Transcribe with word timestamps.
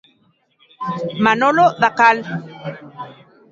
Manolo 1.25 1.65
Dacal. 1.81 2.17